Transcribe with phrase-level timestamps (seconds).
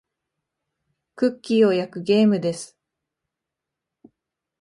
[1.15, 2.75] クッキーを焼くゲームです。